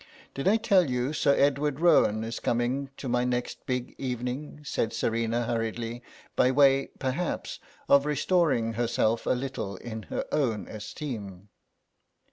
[0.33, 4.93] "Did I tell you Sir Edward Roan is coming to my next big evening," said
[4.93, 6.01] Serena, hurriedly,
[6.35, 11.49] by way, perhaps, of restoring herself a little in her own esteem.